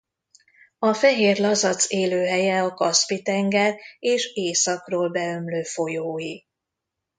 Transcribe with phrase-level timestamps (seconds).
[0.79, 6.39] A fehér lazac élőhelye a Kaszpi-tenger és északról beömlő folyói.